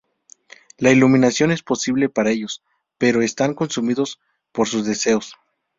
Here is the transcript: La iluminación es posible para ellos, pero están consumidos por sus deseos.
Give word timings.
La 0.79 0.89
iluminación 0.89 1.51
es 1.51 1.61
posible 1.61 2.09
para 2.09 2.31
ellos, 2.31 2.63
pero 2.97 3.21
están 3.21 3.53
consumidos 3.53 4.19
por 4.51 4.67
sus 4.67 4.83
deseos. 4.83 5.35